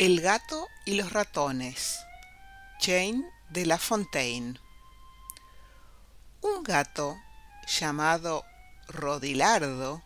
[0.00, 1.98] El gato y los ratones.
[2.80, 4.58] Jane de La Fontaine.
[6.40, 7.18] Un gato
[7.68, 8.42] llamado
[8.88, 10.02] Rodilardo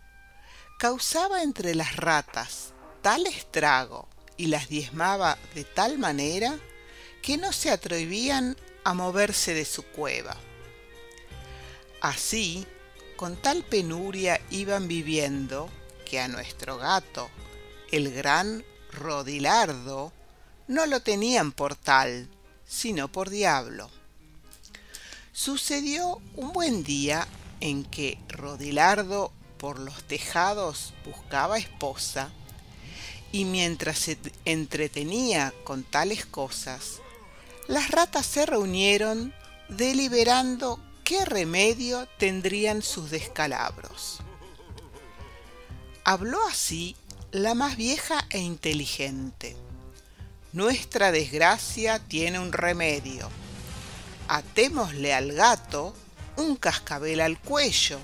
[0.81, 2.73] causaba entre las ratas
[3.03, 6.59] tal estrago y las diezmaba de tal manera
[7.23, 10.37] que no se atrevían a moverse de su cueva.
[12.01, 12.67] Así,
[13.15, 15.71] con tal penuria iban viviendo
[16.05, 17.31] que a nuestro gato,
[17.93, 18.65] el gran
[18.95, 20.13] Rodilardo
[20.69, 22.29] no lo tenían por tal,
[22.67, 23.91] sino por diablo.
[25.33, 27.27] Sucedió un buen día
[27.61, 32.31] en que Rodilardo por los tejados buscaba esposa
[33.33, 37.01] y mientras se entretenía con tales cosas,
[37.67, 39.35] las ratas se reunieron
[39.69, 44.19] deliberando qué remedio tendrían sus descalabros.
[46.05, 46.97] Habló así
[47.35, 49.57] la más vieja e inteligente.
[50.53, 53.29] Nuestra desgracia tiene un remedio.
[54.29, 55.97] Atémosle al gato
[56.37, 57.99] un cascabel al cuello.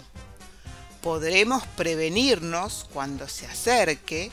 [1.01, 4.33] Podremos prevenirnos cuando se acerque,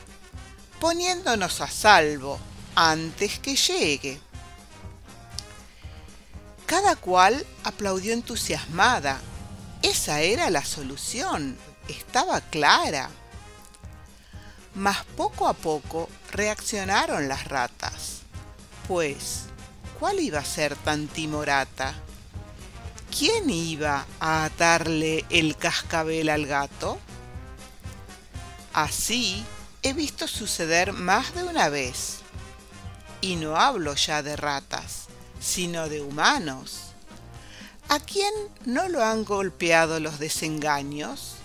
[0.80, 2.40] poniéndonos a salvo
[2.74, 4.20] antes que llegue.
[6.66, 9.20] Cada cual aplaudió entusiasmada.
[9.80, 11.56] Esa era la solución,
[11.86, 13.10] estaba clara
[14.78, 18.20] mas poco a poco reaccionaron las ratas.
[18.86, 19.46] Pues,
[19.98, 21.94] ¿cuál iba a ser tan timorata?
[23.16, 26.98] ¿Quién iba a atarle el cascabel al gato?
[28.72, 29.44] Así
[29.82, 32.18] he visto suceder más de una vez.
[33.20, 35.06] Y no hablo ya de ratas,
[35.40, 36.92] sino de humanos.
[37.88, 38.32] ¿A quién
[38.64, 41.37] no lo han golpeado los desengaños?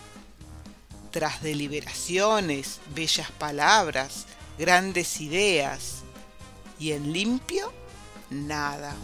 [1.13, 4.25] Tras deliberaciones, bellas palabras,
[4.57, 6.01] grandes ideas,
[6.79, 7.71] y en limpio,
[8.31, 8.95] nada.